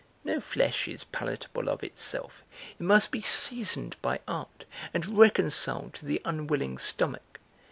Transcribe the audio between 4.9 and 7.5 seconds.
and reconciled to the unwilling stomach.